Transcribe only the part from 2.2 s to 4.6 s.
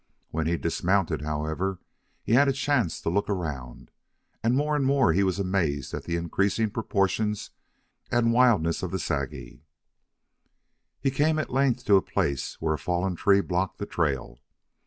he had a chance to look around, and